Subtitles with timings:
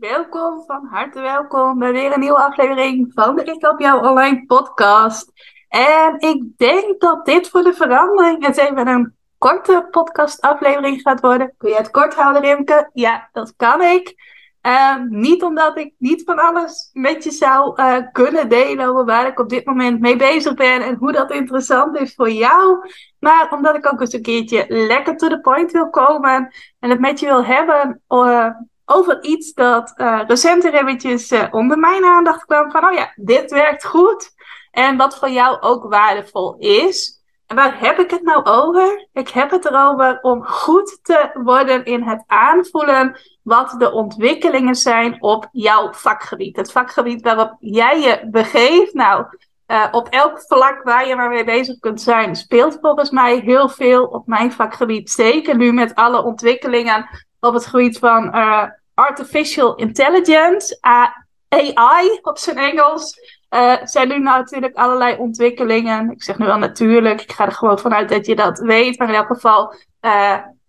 [0.00, 4.46] Welkom, van harte welkom bij weer een nieuwe aflevering van de Ik Help Jou Online
[4.46, 5.32] podcast.
[5.68, 11.54] En ik denk dat dit voor de verandering eens even een korte podcastaflevering gaat worden.
[11.58, 12.90] Kun je het kort houden, Rimke?
[12.92, 14.14] Ja, dat kan ik.
[14.60, 19.26] Ehm, niet omdat ik niet van alles met je zou uh, kunnen delen over waar
[19.26, 22.90] ik op dit moment mee bezig ben en hoe dat interessant is voor jou.
[23.18, 27.00] Maar omdat ik ook eens een keertje lekker to the point wil komen en het
[27.00, 28.48] met je wil hebben uh,
[28.86, 32.70] over iets dat uh, recenter eventjes uh, onder mijn aandacht kwam.
[32.70, 34.34] Van, oh ja, dit werkt goed.
[34.70, 37.20] En wat voor jou ook waardevol is.
[37.46, 39.08] En waar heb ik het nou over?
[39.12, 45.22] Ik heb het erover om goed te worden in het aanvoelen wat de ontwikkelingen zijn
[45.22, 46.56] op jouw vakgebied.
[46.56, 48.94] Het vakgebied waarop jij je begeeft.
[48.94, 49.26] Nou,
[49.66, 53.68] uh, op elk vlak waar je maar mee bezig kunt zijn, speelt volgens mij heel
[53.68, 55.10] veel op mijn vakgebied.
[55.10, 57.08] Zeker nu met alle ontwikkelingen
[57.46, 58.62] op het gebied van uh,
[58.94, 63.34] artificial intelligence, AI op zijn Engels.
[63.50, 66.10] Uh, zijn nu natuurlijk allerlei ontwikkelingen.
[66.10, 68.98] Ik zeg nu wel natuurlijk, ik ga er gewoon vanuit dat je dat weet.
[68.98, 69.74] Maar in elk geval,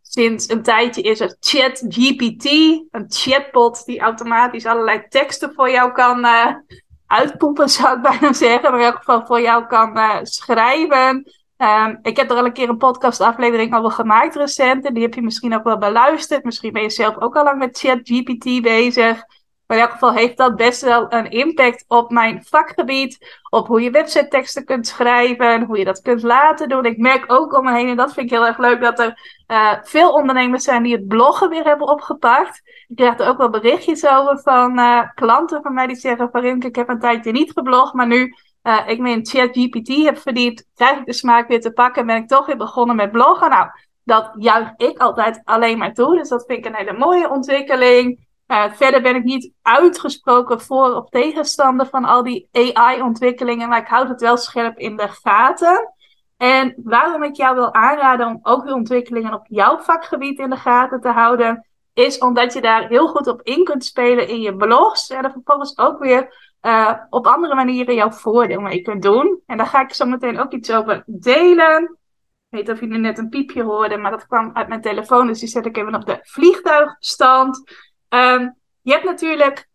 [0.01, 2.45] sinds een tijdje is er ChatGPT,
[2.91, 6.27] een chatbot die automatisch allerlei teksten voor jou kan
[7.07, 8.71] uitpoepen, zou ik bijna zeggen.
[8.71, 11.31] Maar in elk geval voor jou kan schrijven.
[11.57, 14.85] Um, ik heb er al een keer een podcastaflevering over gemaakt recent.
[14.85, 16.43] En die heb je misschien ook wel beluisterd.
[16.43, 19.23] Misschien ben je zelf ook al lang met ChatGPT bezig.
[19.67, 23.39] Maar in elk geval heeft dat best wel een impact op mijn vakgebied.
[23.49, 25.63] Op hoe je website teksten kunt schrijven.
[25.63, 26.85] Hoe je dat kunt laten doen.
[26.85, 29.19] Ik merk ook om me heen, en dat vind ik heel erg leuk, dat er
[29.47, 32.61] uh, veel ondernemers zijn die het bloggen weer hebben opgepakt.
[32.87, 36.45] Ik krijg er ook wel berichtjes over van uh, klanten van mij die zeggen: Van
[36.45, 38.35] ik heb een tijdje niet geblogd, maar nu
[38.67, 42.15] uh, ik mijn ChatGPT heb verdiept, krijg ik de smaak weer te pakken en ben
[42.15, 43.49] ik toch weer begonnen met bloggen.
[43.49, 43.69] Nou,
[44.03, 46.17] dat juich ik altijd alleen maar toe.
[46.17, 48.25] Dus dat vind ik een hele mooie ontwikkeling.
[48.47, 53.87] Uh, verder ben ik niet uitgesproken voor of tegenstander van al die AI-ontwikkelingen, maar ik
[53.87, 55.93] houd het wel scherp in de gaten.
[56.37, 60.55] En waarom ik jou wil aanraden om ook de ontwikkelingen op jouw vakgebied in de
[60.55, 64.55] gaten te houden, is omdat je daar heel goed op in kunt spelen in je
[64.55, 65.09] blogs.
[65.09, 69.41] En er vervolgens ook weer uh, op andere manieren jouw voordeel mee kunt doen.
[69.45, 71.83] En daar ga ik zo meteen ook iets over delen.
[72.49, 75.27] Ik weet of jullie net een piepje hoorden, maar dat kwam uit mijn telefoon.
[75.27, 77.57] Dus die zet ik even op de vliegtuigstand.
[78.09, 79.67] Um, je hebt natuurlijk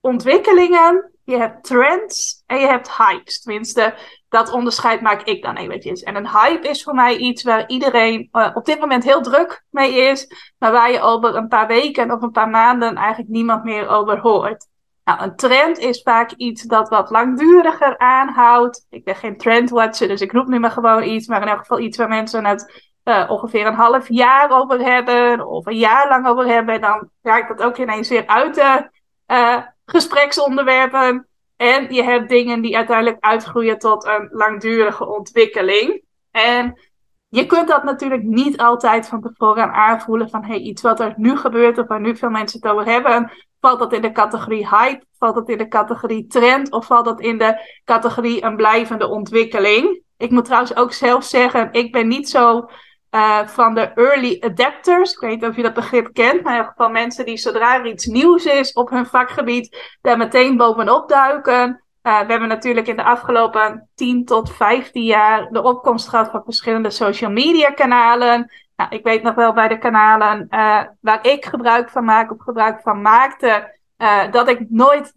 [0.00, 3.42] ontwikkelingen, je hebt trends en je hebt hypes.
[3.42, 3.94] Tenminste,
[4.28, 6.02] dat onderscheid maak ik dan eventjes.
[6.02, 9.64] En een hype is voor mij iets waar iedereen uh, op dit moment heel druk
[9.70, 13.64] mee is, maar waar je over een paar weken of een paar maanden eigenlijk niemand
[13.64, 14.66] meer over hoort.
[15.08, 18.86] Nou, een trend is vaak iets dat wat langduriger aanhoudt.
[18.90, 21.26] Ik ben geen trendwatcher, dus ik roep nu maar gewoon iets.
[21.26, 25.46] Maar in elk geval iets waar mensen het uh, ongeveer een half jaar over hebben.
[25.46, 26.74] Of een jaar lang over hebben.
[26.74, 28.90] En dan raakt dat ook ineens weer uit de
[29.26, 31.28] uh, gespreksonderwerpen.
[31.56, 36.02] En je hebt dingen die uiteindelijk uitgroeien tot een langdurige ontwikkeling.
[36.30, 36.80] En
[37.28, 41.36] je kunt dat natuurlijk niet altijd van tevoren aanvoelen van hey, iets wat er nu
[41.36, 43.32] gebeurt of waar nu veel mensen het over hebben.
[43.60, 45.04] Valt dat in de categorie hype?
[45.18, 46.72] Valt dat in de categorie trend?
[46.72, 50.02] Of valt dat in de categorie een blijvende ontwikkeling?
[50.16, 52.68] Ik moet trouwens ook zelf zeggen, ik ben niet zo
[53.10, 55.12] uh, van de early adapters.
[55.12, 57.78] Ik weet niet of je dat begrip kent, maar in ieder geval mensen die zodra
[57.78, 61.82] er iets nieuws is op hun vakgebied, daar meteen bovenop duiken.
[62.02, 66.44] Uh, we hebben natuurlijk in de afgelopen 10 tot 15 jaar de opkomst gehad van
[66.44, 68.50] verschillende social media kanalen.
[68.78, 72.40] Nou, ik weet nog wel bij de kanalen uh, waar ik gebruik van maak of
[72.40, 75.12] gebruik van maakte, uh, dat ik nooit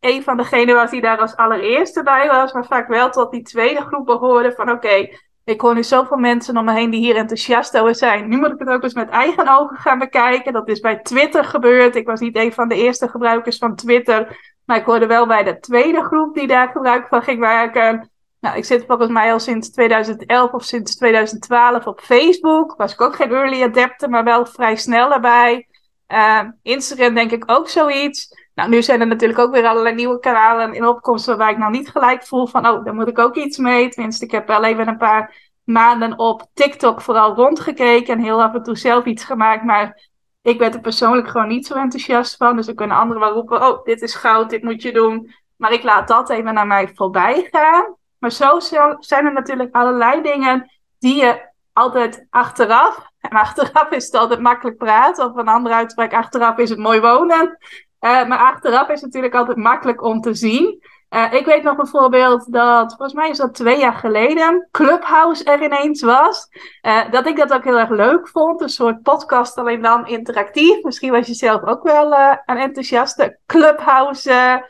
[0.00, 3.42] een van degenen was die daar als allereerste bij was, maar vaak wel tot die
[3.42, 5.08] tweede groep behoorde van oké,
[5.44, 8.28] ik hoor nu zoveel mensen om me heen die hier enthousiast over zijn.
[8.28, 10.52] Nu moet ik het ook eens met eigen ogen gaan bekijken.
[10.52, 11.96] Dat is bij Twitter gebeurd.
[11.96, 14.52] Ik was niet een van de eerste gebruikers van Twitter.
[14.64, 18.10] Maar ik hoorde wel bij de tweede groep die daar gebruik van ging maken.
[18.44, 22.74] Nou, ik zit volgens mij al sinds 2011 of sinds 2012 op Facebook.
[22.76, 25.68] Was ik ook geen early adapter, maar wel vrij snel erbij.
[26.08, 28.28] Uh, Instagram denk ik ook zoiets.
[28.54, 31.70] Nou, nu zijn er natuurlijk ook weer allerlei nieuwe kanalen in opkomst waarbij ik nou
[31.70, 33.88] niet gelijk voel van, oh, daar moet ik ook iets mee.
[33.88, 38.54] Tenminste, ik heb wel even een paar maanden op TikTok vooral rondgekeken en heel af
[38.54, 39.64] en toe zelf iets gemaakt.
[39.64, 40.10] Maar
[40.42, 42.56] ik werd er persoonlijk gewoon niet zo enthousiast van.
[42.56, 45.34] Dus dan kunnen anderen wel roepen, oh, dit is goud, dit moet je doen.
[45.56, 48.02] Maar ik laat dat even naar mij voorbij gaan.
[48.18, 48.60] Maar zo
[48.98, 53.06] zijn er natuurlijk allerlei dingen die je altijd achteraf.
[53.20, 55.24] En achteraf is het altijd makkelijk praten.
[55.24, 57.58] Of een andere uitspraak, achteraf is het mooi wonen.
[58.00, 60.82] Uh, maar achteraf is het natuurlijk altijd makkelijk om te zien.
[61.10, 65.62] Uh, ik weet nog bijvoorbeeld dat, volgens mij is dat twee jaar geleden, Clubhouse er
[65.62, 66.48] ineens was.
[66.82, 68.60] Uh, dat ik dat ook heel erg leuk vond.
[68.60, 70.82] Een soort podcast, alleen dan interactief.
[70.82, 72.12] Misschien was je zelf ook wel
[72.44, 74.64] een enthousiaste Clubhouse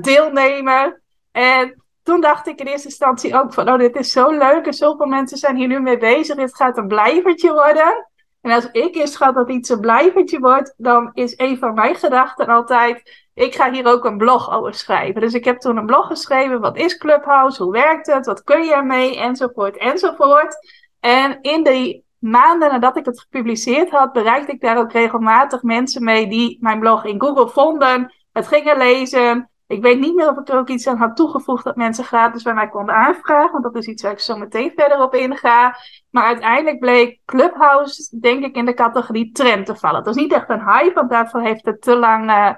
[0.00, 1.02] deelnemer.
[1.32, 4.74] En toen dacht ik in eerste instantie ook van, oh, dit is zo leuk en
[4.74, 6.36] zoveel mensen zijn hier nu mee bezig.
[6.36, 8.08] Dit gaat een blijvertje worden.
[8.40, 11.94] En als ik eens schat dat iets een blijvertje wordt, dan is een van mijn
[11.94, 15.20] gedachten altijd, ik ga hier ook een blog over schrijven.
[15.20, 18.64] Dus ik heb toen een blog geschreven, wat is Clubhouse, hoe werkt het, wat kun
[18.64, 20.56] je ermee, enzovoort, enzovoort.
[21.00, 26.04] En in die maanden nadat ik het gepubliceerd had, bereikte ik daar ook regelmatig mensen
[26.04, 30.38] mee die mijn blog in Google vonden, het gingen lezen, ik weet niet meer of
[30.38, 33.52] ik er ook iets aan had toegevoegd dat mensen gratis bij mij konden aanvragen.
[33.52, 35.76] Want dat is iets waar ik zo meteen verder op inga.
[36.10, 39.98] Maar uiteindelijk bleek Clubhouse, denk ik, in de categorie trend te vallen.
[39.98, 42.22] Het is niet echt een hype, want daarvoor heeft het te lang.
[42.30, 42.50] Uh,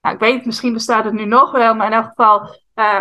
[0.00, 1.74] nou, ik weet, misschien bestaat het nu nog wel.
[1.74, 2.98] Maar in elk geval uh,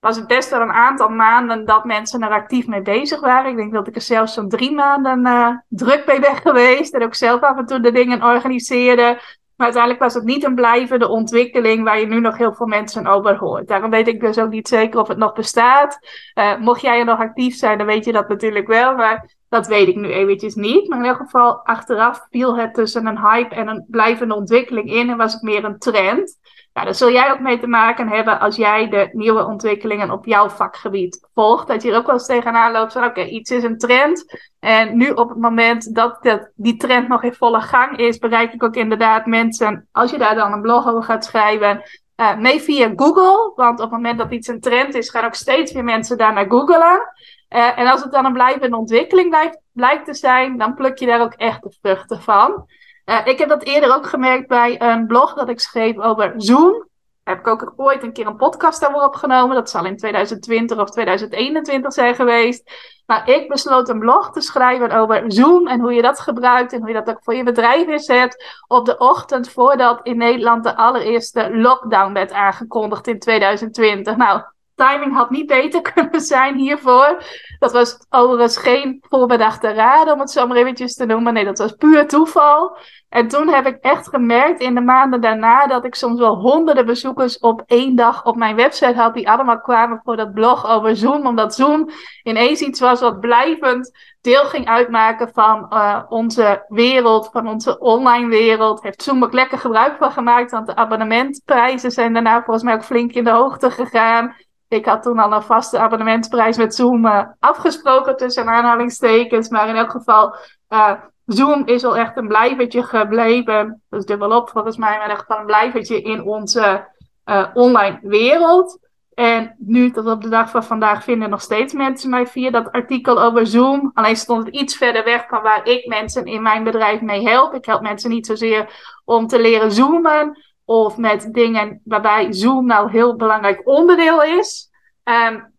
[0.00, 3.50] was het best wel een aantal maanden dat mensen er actief mee bezig waren.
[3.50, 6.94] Ik denk dat ik er zelfs zo'n drie maanden uh, druk mee ben geweest.
[6.94, 9.20] En ook zelf af en toe de dingen organiseerde.
[9.62, 13.06] Maar uiteindelijk was het niet een blijvende ontwikkeling waar je nu nog heel veel mensen
[13.06, 13.68] over hoort.
[13.68, 15.98] Daarom weet ik dus ook niet zeker of het nog bestaat.
[16.34, 18.94] Uh, mocht jij er nog actief zijn, dan weet je dat natuurlijk wel.
[18.94, 20.88] Maar dat weet ik nu eventjes niet.
[20.88, 25.10] Maar in elk geval, achteraf viel het tussen een hype en een blijvende ontwikkeling in.
[25.10, 26.38] En was het meer een trend.
[26.72, 30.26] Nou, daar zul jij ook mee te maken hebben als jij de nieuwe ontwikkelingen op
[30.26, 31.66] jouw vakgebied volgt.
[31.66, 34.40] Dat je er ook wel eens tegenaan loopt van oké, iets is een trend.
[34.60, 38.52] En nu op het moment dat, dat die trend nog in volle gang is, bereik
[38.52, 41.82] ik ook inderdaad mensen, als je daar dan een blog over gaat schrijven,
[42.16, 43.52] uh, mee via Google.
[43.54, 46.32] Want op het moment dat iets een trend is, gaan ook steeds meer mensen daar
[46.32, 47.12] naar googlen.
[47.54, 51.06] Uh, en als het dan een blijvende ontwikkeling blijft, blijkt te zijn, dan pluk je
[51.06, 52.66] daar ook echt de vruchten van.
[53.06, 56.90] Uh, ik heb dat eerder ook gemerkt bij een blog dat ik schreef over Zoom.
[57.24, 59.54] Heb ik ook ooit een keer een podcast daarvoor opgenomen.
[59.54, 62.72] Dat zal in 2020 of 2021 zijn geweest.
[63.06, 66.78] Maar ik besloot een blog te schrijven over Zoom en hoe je dat gebruikt en
[66.78, 68.60] hoe je dat ook voor je bedrijf inzet.
[68.66, 74.16] Op de ochtend voordat in Nederland de allereerste lockdown werd aangekondigd in 2020.
[74.16, 74.42] Nou,
[74.74, 77.22] timing had niet beter kunnen zijn hiervoor.
[77.58, 81.32] Dat was overigens geen voorbedachte raad, om het zo maar eventjes te noemen.
[81.32, 82.76] Nee, dat was puur toeval.
[83.08, 86.86] En toen heb ik echt gemerkt in de maanden daarna dat ik soms wel honderden
[86.86, 90.96] bezoekers op één dag op mijn website had, die allemaal kwamen voor dat blog over
[90.96, 91.26] Zoom.
[91.26, 91.90] Omdat Zoom
[92.22, 93.90] ineens iets was wat blijvend
[94.20, 98.82] deel ging uitmaken van uh, onze wereld, van onze online wereld.
[98.82, 102.84] Heeft Zoom ook lekker gebruik van gemaakt, want de abonnementprijzen zijn daarna volgens mij ook
[102.84, 104.34] flink in de hoogte gegaan.
[104.72, 109.48] Ik had toen al een vaste abonnementsprijs met Zoom uh, afgesproken tussen aanhalingstekens.
[109.48, 110.34] Maar in elk geval,
[110.68, 110.92] uh,
[111.26, 113.82] Zoom is al echt een blijvertje gebleven.
[113.88, 116.88] Dat is dubbelop volgens mij, maar echt een blijvertje in onze
[117.24, 118.78] uh, online wereld.
[119.14, 122.72] En nu tot op de dag van vandaag vinden nog steeds mensen mij via dat
[122.72, 123.90] artikel over Zoom.
[123.94, 127.54] Alleen stond het iets verder weg van waar ik mensen in mijn bedrijf mee help.
[127.54, 132.90] Ik help mensen niet zozeer om te leren zoomen of met dingen waarbij Zoom nou
[132.90, 134.70] heel belangrijk onderdeel is.
[135.04, 135.52] Um,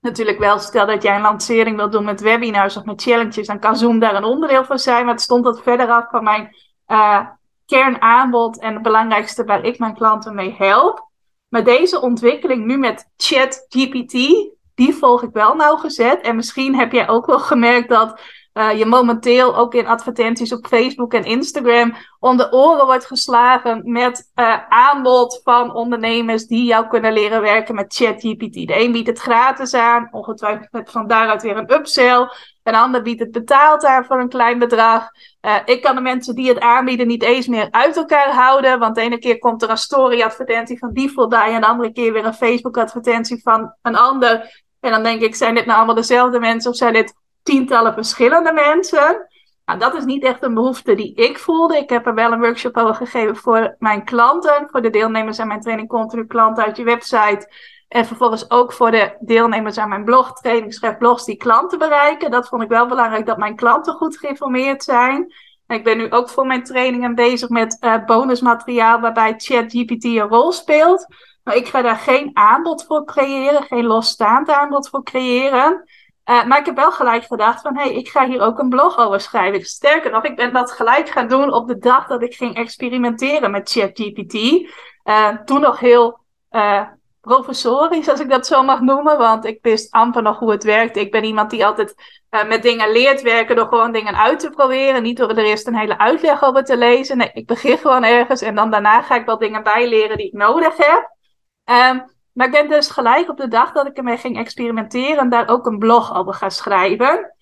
[0.00, 3.58] natuurlijk wel, stel dat jij een lancering wilt doen met webinars of met challenges, dan
[3.58, 5.04] kan Zoom daar een onderdeel van zijn.
[5.04, 6.56] Maar het stond dat verder af van mijn
[6.88, 7.26] uh,
[7.66, 11.10] kernaanbod en het belangrijkste waar ik mijn klanten mee help.
[11.48, 14.12] Maar deze ontwikkeling nu met ChatGPT,
[14.74, 16.20] die volg ik wel nauwgezet.
[16.20, 18.20] En misschien heb jij ook wel gemerkt dat
[18.54, 23.92] uh, je momenteel ook in advertenties op Facebook en Instagram om de oren wordt geslagen
[23.92, 28.54] met uh, aanbod van ondernemers die jou kunnen leren werken met ChatGPT.
[28.54, 32.28] De een biedt het gratis aan, ongetwijfeld met van daaruit weer een upsell.
[32.62, 35.08] Een ander biedt het betaald aan voor een klein bedrag.
[35.42, 38.78] Uh, ik kan de mensen die het aanbieden niet eens meer uit elkaar houden.
[38.78, 41.52] Want de ene keer komt er een story-advertentie van die voorbij.
[41.52, 44.62] En de andere keer weer een Facebook-advertentie van een ander.
[44.80, 47.14] En dan denk ik, zijn dit nou allemaal dezelfde mensen of zijn dit
[47.52, 49.26] tientallen verschillende mensen.
[49.64, 51.76] Nou, dat is niet echt een behoefte die ik voelde.
[51.76, 55.48] Ik heb er wel een workshop over gegeven voor mijn klanten, voor de deelnemers aan
[55.48, 57.52] mijn training continu klanten uit je website.
[57.88, 62.30] En vervolgens ook voor de deelnemers aan mijn blog, training, schrijf blogs die klanten bereiken.
[62.30, 65.32] Dat vond ik wel belangrijk dat mijn klanten goed geïnformeerd zijn.
[65.66, 70.52] Ik ben nu ook voor mijn trainingen bezig met uh, bonusmateriaal waarbij ChatGPT een rol
[70.52, 71.06] speelt.
[71.44, 75.84] Maar ik ga daar geen aanbod voor creëren, geen losstaand aanbod voor creëren.
[76.30, 78.68] Uh, maar ik heb wel gelijk gedacht van, hé, hey, ik ga hier ook een
[78.68, 79.64] blog over schrijven.
[79.64, 83.50] Sterker nog, ik ben dat gelijk gaan doen op de dag dat ik ging experimenteren
[83.50, 84.34] met ChatGPT.
[85.04, 86.18] Uh, toen nog heel
[86.50, 86.82] uh,
[87.20, 90.96] professorisch, als ik dat zo mag noemen, want ik wist amper nog hoe het werkt.
[90.96, 91.94] Ik ben iemand die altijd
[92.46, 95.76] met dingen leert werken door gewoon dingen uit te proberen, niet door er eerst een
[95.76, 97.16] hele uitleg over te lezen.
[97.16, 100.32] Nee, ik begin gewoon ergens en dan daarna ga ik wel dingen bijleren die ik
[100.32, 101.10] nodig heb.
[101.64, 105.48] Um, maar ik ben dus gelijk op de dag dat ik ermee ging experimenteren, daar
[105.48, 107.32] ook een blog over gaan schrijven.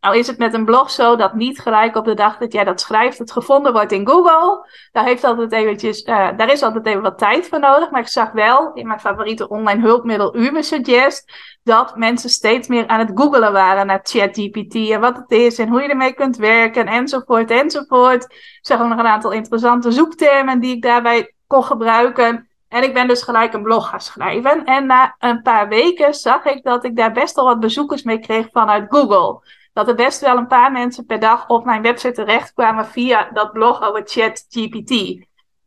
[0.00, 2.64] Nou, is het met een blog zo dat niet gelijk op de dag dat jij
[2.64, 4.68] dat schrijft, het gevonden wordt in Google.
[4.92, 7.90] Daar, heeft altijd eventjes, uh, daar is altijd even wat tijd voor nodig.
[7.90, 12.98] Maar ik zag wel in mijn favoriete online hulpmiddel Ubersuggest dat mensen steeds meer aan
[12.98, 16.86] het googelen waren naar ChatGPT en wat het is en hoe je ermee kunt werken
[16.86, 18.24] enzovoort enzovoort.
[18.24, 22.49] Ik zag ook nog een aantal interessante zoektermen die ik daarbij kon gebruiken.
[22.70, 24.64] En ik ben dus gelijk een blog gaan schrijven.
[24.64, 28.18] En na een paar weken zag ik dat ik daar best wel wat bezoekers mee
[28.18, 29.40] kreeg vanuit Google.
[29.72, 33.52] Dat er best wel een paar mensen per dag op mijn website terechtkwamen via dat
[33.52, 34.90] blog over ChatGPT.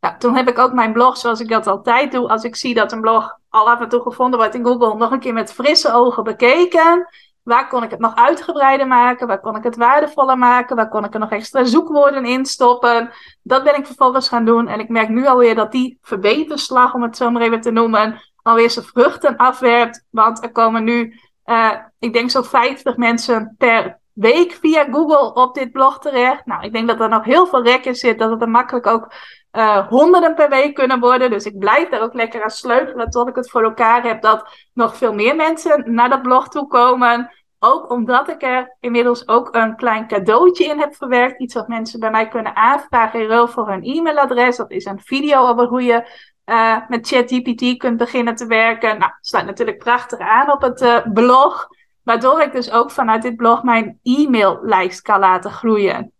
[0.00, 2.74] Nou, toen heb ik ook mijn blog, zoals ik dat altijd doe, als ik zie
[2.74, 5.52] dat een blog al af en toe gevonden wordt in Google, nog een keer met
[5.52, 7.08] frisse ogen bekeken.
[7.44, 9.26] Waar kon ik het nog uitgebreider maken?
[9.26, 10.76] Waar kon ik het waardevoller maken?
[10.76, 13.10] Waar kon ik er nog extra zoekwoorden in stoppen?
[13.42, 14.68] Dat ben ik vervolgens gaan doen.
[14.68, 18.20] En ik merk nu alweer dat die verbeterslag, om het zo maar even te noemen,
[18.42, 20.04] alweer zijn vruchten afwerpt.
[20.10, 25.54] Want er komen nu, uh, ik denk zo'n 50 mensen per week via Google op
[25.54, 26.46] dit blog terecht.
[26.46, 28.18] Nou, ik denk dat er nog heel veel rek in zit.
[28.18, 29.12] Dat het er makkelijk ook
[29.56, 31.30] uh, honderden per week kunnen worden.
[31.30, 34.68] Dus ik blijf daar ook lekker aan sleutelen tot ik het voor elkaar heb dat
[34.72, 37.30] nog veel meer mensen naar dat blog toe komen.
[37.58, 41.40] Ook omdat ik er inmiddels ook een klein cadeautje in heb verwerkt.
[41.40, 44.56] Iets wat mensen bij mij kunnen aanvragen in ruil voor hun e-mailadres.
[44.56, 46.08] Dat is een video over hoe je
[46.46, 48.98] uh, met ChatGPT kunt beginnen te werken.
[48.98, 51.68] Nou, sluit natuurlijk prachtig aan op het uh, blog.
[52.02, 56.13] Waardoor ik dus ook vanuit dit blog mijn e-maillijst kan laten groeien.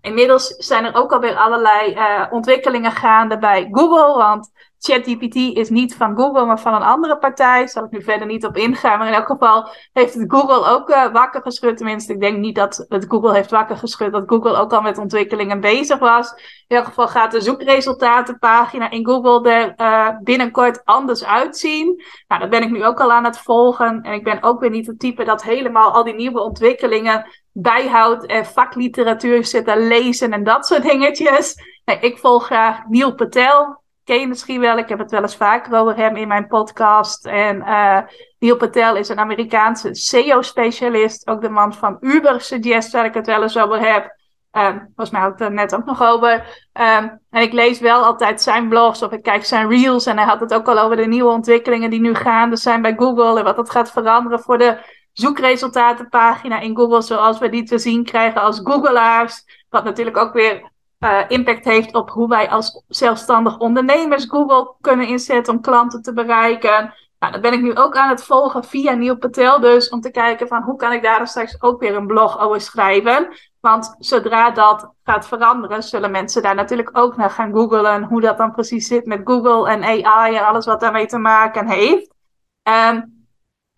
[0.00, 4.16] Inmiddels zijn er ook alweer allerlei uh, ontwikkelingen gaande bij Google.
[4.16, 7.58] Want ChatGPT is niet van Google, maar van een andere partij.
[7.58, 8.98] Daar zal ik nu verder niet op ingaan.
[8.98, 11.76] Maar in elk geval heeft het Google ook uh, wakker geschud.
[11.76, 14.12] Tenminste, ik denk niet dat het Google heeft wakker geschud.
[14.12, 16.32] Dat Google ook al met ontwikkelingen bezig was.
[16.66, 22.02] In elk geval gaat de zoekresultatenpagina in Google er uh, binnenkort anders uitzien.
[22.28, 24.02] Nou, dat ben ik nu ook al aan het volgen.
[24.02, 28.26] En ik ben ook weer niet het type dat helemaal al die nieuwe ontwikkelingen bijhoudt
[28.26, 31.54] en vakliteratuur zit te lezen en dat soort dingetjes.
[32.00, 33.82] Ik volg graag Neil Patel.
[34.04, 37.26] Ken je misschien wel, ik heb het wel eens vaker over hem in mijn podcast.
[37.26, 37.98] En uh,
[38.38, 41.28] Neil Patel is een Amerikaanse SEO-specialist.
[41.28, 44.18] Ook de man van Uber Suggest, waar ik het wel eens over heb.
[44.52, 46.32] Um, volgens mij had het er net ook nog over.
[46.72, 50.06] Um, en ik lees wel altijd zijn blogs of ik kijk zijn reels.
[50.06, 52.94] En hij had het ook al over de nieuwe ontwikkelingen die nu gaande zijn bij
[52.96, 53.38] Google.
[53.38, 54.78] En wat dat gaat veranderen voor de
[55.20, 59.64] zoekresultatenpagina in Google zoals we die te zien krijgen als Googelaars.
[59.68, 65.06] Wat natuurlijk ook weer uh, impact heeft op hoe wij als zelfstandig ondernemers Google kunnen
[65.06, 66.94] inzetten om klanten te bereiken.
[67.18, 70.10] Nou, dat ben ik nu ook aan het volgen via Neil Patel dus, om te
[70.10, 73.28] kijken van hoe kan ik daar straks ook weer een blog over schrijven.
[73.60, 78.38] Want zodra dat gaat veranderen, zullen mensen daar natuurlijk ook naar gaan googlen hoe dat
[78.38, 82.14] dan precies zit met Google en AI en alles wat daarmee te maken heeft.
[82.62, 83.19] Um,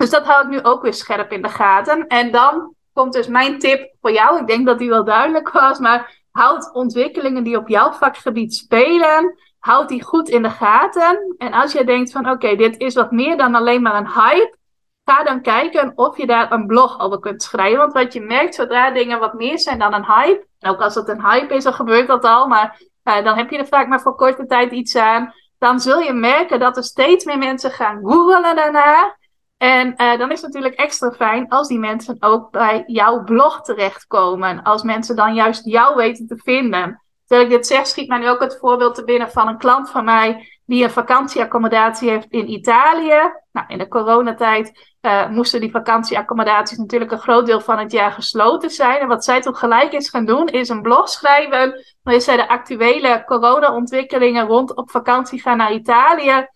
[0.02, 2.06] dus dat hou ik nu ook weer scherp in de gaten.
[2.06, 4.40] En dan komt dus mijn tip voor jou.
[4.40, 9.38] Ik denk dat die wel duidelijk was, maar houd ontwikkelingen die op jouw vakgebied spelen,
[9.58, 11.34] houd die goed in de gaten.
[11.38, 14.56] En als je denkt van oké, dit is wat meer dan alleen maar een hype,
[15.04, 17.78] ga dan kijken of je daar een blog over kunt schrijven.
[17.78, 21.08] Want wat je merkt, zodra dingen wat meer zijn dan een hype, ook als het
[21.08, 24.00] een hype is, dan gebeurt dat al, maar uh, dan heb je er vaak maar
[24.00, 25.34] voor korte tijd iets aan.
[25.58, 29.20] Dan zul je merken dat er steeds meer mensen gaan googelen daarna.
[29.62, 33.62] En uh, dan is het natuurlijk extra fijn als die mensen ook bij jouw blog
[33.62, 34.62] terechtkomen.
[34.62, 37.02] Als mensen dan juist jou weten te vinden.
[37.26, 39.90] Terwijl ik dit zeg, schiet mij nu ook het voorbeeld te binnen van een klant
[39.90, 43.32] van mij die een vakantieaccommodatie heeft in Italië.
[43.52, 48.12] Nou, in de coronatijd uh, moesten die vakantieaccommodaties natuurlijk een groot deel van het jaar
[48.12, 49.00] gesloten zijn.
[49.00, 51.84] En wat zij toen gelijk is gaan doen, is een blog schrijven.
[52.02, 56.46] Waarin zij de actuele corona-ontwikkelingen rond op vakantie gaan naar Italië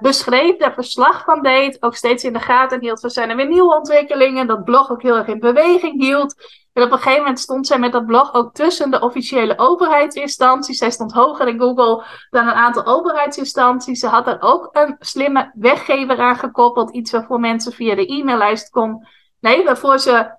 [0.00, 3.04] beschreef, daar verslag van deed, ook steeds in de gaten hield.
[3.04, 6.34] Er zijn er weer nieuwe ontwikkelingen, dat blog ook heel erg in beweging hield.
[6.72, 10.78] En op een gegeven moment stond zij met dat blog ook tussen de officiële overheidsinstanties.
[10.78, 14.00] Zij stond hoger in Google dan een aantal overheidsinstanties.
[14.00, 18.70] Ze had er ook een slimme weggever aan gekoppeld, iets waarvoor mensen via de e-maillijst
[18.70, 19.06] kon.
[19.40, 20.34] Nee, waarvoor ze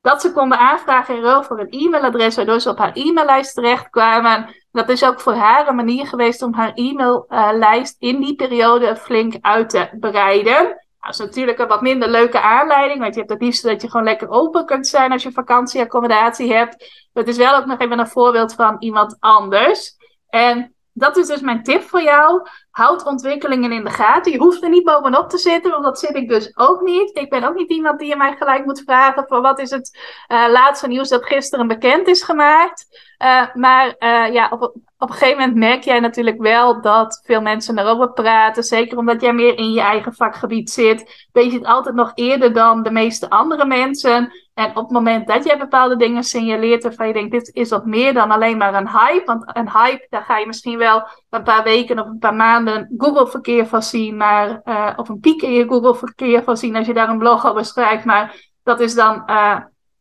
[0.00, 4.54] dat ze konden aanvragen in ruil voor een e-mailadres, waardoor ze op haar e-maillijst terechtkwamen.
[4.72, 9.34] Dat is ook voor haar een manier geweest om haar e-maillijst in die periode flink
[9.40, 10.86] uit te breiden.
[11.00, 13.90] dat is natuurlijk een wat minder leuke aanleiding, want je hebt het liefst dat je
[13.90, 17.06] gewoon lekker open kunt zijn als je vakantieaccommodatie hebt.
[17.12, 19.96] het is wel ook nog even een voorbeeld van iemand anders.
[20.28, 22.48] En dat is dus mijn tip voor jou.
[22.70, 24.32] Houd ontwikkelingen in de gaten.
[24.32, 27.16] Je hoeft er niet bovenop te zitten, want dat zit ik dus ook niet.
[27.16, 29.98] Ik ben ook niet iemand die je mij gelijk moet vragen voor wat is het
[30.28, 32.86] uh, laatste nieuws dat gisteren bekend is gemaakt.
[33.22, 34.62] Uh, maar uh, ja, op,
[34.98, 38.62] op een gegeven moment merk jij natuurlijk wel dat veel mensen erover praten.
[38.62, 41.28] Zeker omdat jij meer in je eigen vakgebied zit.
[41.32, 44.32] Weet je het altijd nog eerder dan de meeste andere mensen.
[44.58, 47.86] En op het moment dat jij bepaalde dingen signaleert waarvan je denkt, dit is wat
[47.86, 49.22] meer dan alleen maar een hype.
[49.24, 52.94] Want een hype, daar ga je misschien wel een paar weken of een paar maanden
[52.96, 54.16] Google-verkeer van zien.
[54.16, 57.46] Maar, uh, of een piek in je Google-verkeer van zien als je daar een blog
[57.46, 58.04] over schrijft.
[58.04, 59.56] Maar dat is dan, uh,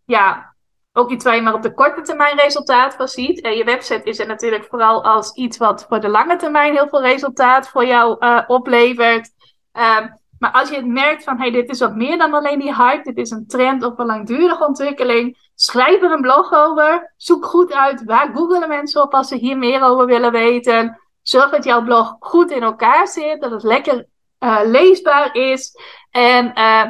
[0.06, 0.56] ja,
[0.94, 3.42] ook iets waar je maar op de korte termijn resultaat van ziet.
[3.42, 6.90] En je website is er natuurlijk vooral als iets wat voor de lange termijn heel
[6.90, 9.30] veel resultaat voor jou uh, oplevert.
[10.40, 13.04] Maar als je het merkt van, hey, dit is wat meer dan alleen die hype,
[13.04, 17.14] dit is een trend of een langdurige ontwikkeling, schrijf er een blog over.
[17.18, 21.00] Zoek goed uit waar googelen mensen op als ze hier meer over willen weten.
[21.22, 24.06] Zorg dat jouw blog goed in elkaar zit, dat het lekker
[24.40, 25.76] uh, leesbaar is.
[26.12, 26.84] En uh,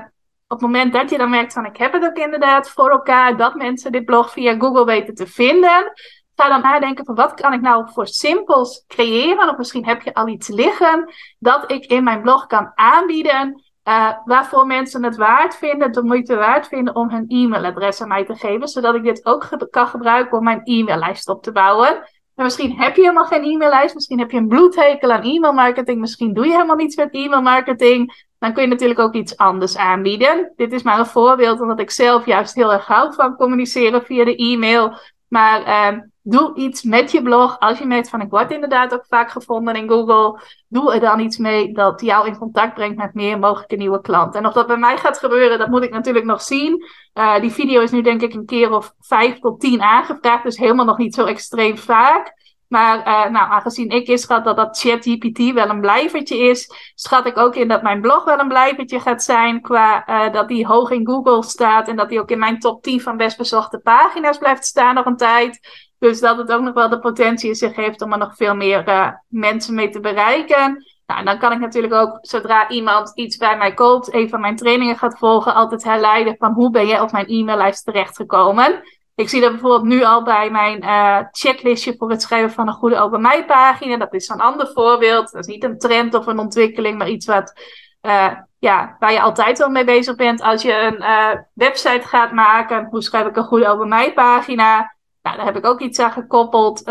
[0.47, 3.37] op het moment dat je dan merkt van ik heb het ook inderdaad voor elkaar,
[3.37, 5.93] dat mensen dit blog via Google weten te vinden,
[6.37, 10.13] ga dan nadenken van wat kan ik nou voor simpels creëren, of misschien heb je
[10.13, 15.55] al iets liggen dat ik in mijn blog kan aanbieden, uh, waarvoor mensen het waard
[15.55, 19.25] vinden, de moeite waard vinden om hun e-mailadres aan mij te geven, zodat ik dit
[19.25, 22.03] ook kan gebruiken om mijn e-maillijst op te bouwen.
[22.35, 26.33] En misschien heb je helemaal geen e-maillijst, misschien heb je een bloedhekel aan e-mailmarketing, misschien
[26.33, 28.25] doe je helemaal niets met e-mailmarketing.
[28.39, 30.53] Dan kun je natuurlijk ook iets anders aanbieden.
[30.55, 34.25] Dit is maar een voorbeeld, omdat ik zelf juist heel erg hou van communiceren via
[34.25, 34.97] de e-mail.
[35.27, 35.61] Maar
[35.93, 37.59] uh, doe iets met je blog.
[37.59, 40.41] Als je merkt van ik word inderdaad ook vaak gevonden in Google.
[40.67, 44.39] Doe er dan iets mee dat jou in contact brengt met meer mogelijke nieuwe klanten.
[44.39, 46.85] En of dat bij mij gaat gebeuren, dat moet ik natuurlijk nog zien.
[47.13, 50.43] Uh, die video is nu denk ik een keer of vijf tot tien aangevraagd.
[50.43, 52.35] Dus helemaal nog niet zo extreem vaak.
[52.67, 57.37] Maar uh, nou, aangezien ik inschat dat dat ChatGPT wel een blijvertje is, schat ik
[57.37, 59.61] ook in dat mijn blog wel een blijvertje gaat zijn.
[59.61, 62.83] Qua uh, dat die hoog in Google staat en dat die ook in mijn top
[62.83, 65.86] 10 van best bezochte pagina's blijft staan nog een tijd.
[65.99, 68.55] Dus dat het ook nog wel de potentie in zich heeft om er nog veel
[68.55, 70.85] meer uh, mensen mee te bereiken.
[71.05, 74.55] Nou, dan kan ik natuurlijk ook, zodra iemand iets bij mij koopt, een van mijn
[74.55, 78.81] trainingen gaat volgen, altijd herleiden van hoe ben jij op mijn e-maillijst terechtgekomen.
[79.15, 82.73] Ik zie dat bijvoorbeeld nu al bij mijn uh, checklistje voor het schrijven van een
[82.73, 83.97] goede open mij pagina.
[83.97, 85.31] Dat is een ander voorbeeld.
[85.31, 87.53] Dat is niet een trend of een ontwikkeling, maar iets wat,
[88.01, 90.41] uh, ja, waar je altijd wel mee bezig bent.
[90.41, 94.96] Als je een website gaat maken, hoe schrijf ik een goede open mij pagina?
[95.27, 96.81] Nou, daar heb ik ook iets aan gekoppeld,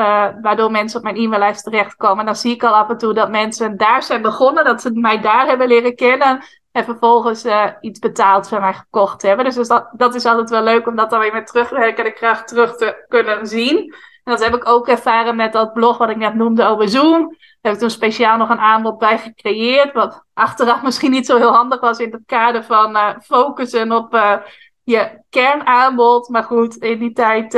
[0.42, 2.18] waardoor mensen op mijn e-maillijst terechtkomen.
[2.18, 4.90] En dan zie ik al af en toe dat mensen daar zijn begonnen, dat ze
[4.92, 6.44] mij daar hebben leren kennen.
[6.72, 9.44] En vervolgens uh, iets betaald van mij gekocht hebben.
[9.44, 12.76] Dus, dat, dat is altijd wel leuk om dat dan weer met terugwerkende kracht terug
[12.76, 13.78] te kunnen zien.
[14.24, 17.28] En dat heb ik ook ervaren met dat blog wat ik net noemde over Zoom.
[17.28, 19.92] Daar heb ik toen speciaal nog een aanbod bij gecreëerd.
[19.92, 24.40] Wat achteraf misschien niet zo heel handig was in het kader van uh, focussen op
[24.82, 26.28] je kernaanbod.
[26.28, 27.54] Maar goed, in die tijd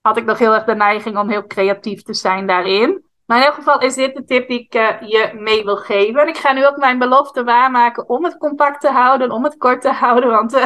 [0.00, 3.04] had ik nog heel erg de neiging om heel creatief te zijn daarin.
[3.26, 6.20] Maar in elk geval is dit de tip die ik uh, je mee wil geven.
[6.20, 9.56] En ik ga nu ook mijn belofte waarmaken om het compact te houden, om het
[9.56, 10.30] kort te houden.
[10.30, 10.64] Want uh,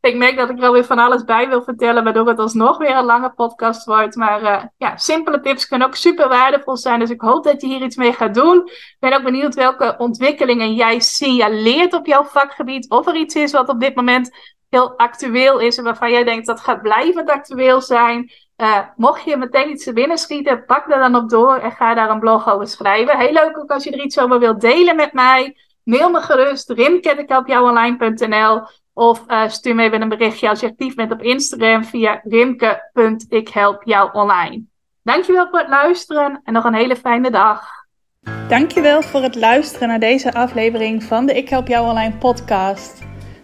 [0.00, 2.96] ik merk dat ik er weer van alles bij wil vertellen, waardoor het alsnog weer
[2.96, 4.16] een lange podcast wordt.
[4.16, 6.98] Maar uh, ja, simpele tips kunnen ook super waardevol zijn.
[6.98, 8.62] Dus ik hoop dat je hier iets mee gaat doen.
[8.66, 12.90] Ik ben ook benieuwd welke ontwikkelingen jij signaleert op jouw vakgebied.
[12.90, 14.30] Of er iets is wat op dit moment
[14.68, 18.30] heel actueel is en waarvan jij denkt dat gaat blijvend actueel zijn.
[18.56, 22.10] Uh, mocht je meteen iets binnen schieten, pak er dan op door en ga daar
[22.10, 23.18] een blog over schrijven.
[23.18, 25.56] Heel leuk ook als je er iets over wilt delen met mij.
[25.82, 31.12] Mail me gerust, rimke.ikhelpjouonline.nl of uh, stuur me even een berichtje als je actief bent
[31.12, 34.64] op Instagram via rimke.ikhelpjouonline.
[35.02, 37.68] Dankjewel voor het luisteren en nog een hele fijne dag.
[38.48, 43.15] Dankjewel voor het luisteren naar deze aflevering van de Ik Help Jou Online podcast.